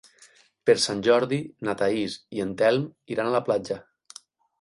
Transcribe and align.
Per 0.69 0.75
Sant 0.85 1.03
Jordi 1.07 1.37
na 1.69 1.75
Thaís 1.81 2.15
i 2.39 2.41
en 2.47 2.55
Telm 2.63 2.87
iran 3.17 3.29
a 3.29 3.35
la 3.37 3.43
platja. 3.51 3.79